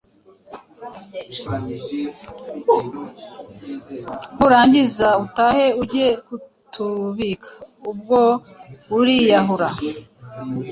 [4.37, 7.49] nurangiza utahe ujye kutubika!”
[7.91, 8.19] Ubwo
[8.97, 9.67] ariyahura.